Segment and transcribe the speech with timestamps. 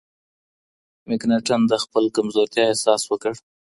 [1.09, 3.33] مکناتن د خپل کمزورتیا احساس وکړ.